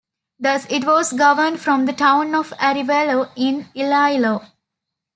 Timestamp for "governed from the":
1.13-1.93